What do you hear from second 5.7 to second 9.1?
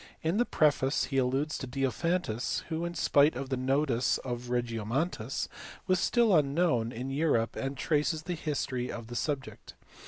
was still unknown in Europe, and traces the history of